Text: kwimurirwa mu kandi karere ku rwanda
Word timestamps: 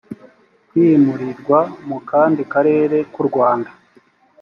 kwimurirwa 0.67 1.59
mu 1.87 1.97
kandi 2.09 2.41
karere 2.53 2.97
ku 3.13 3.21
rwanda 3.27 3.69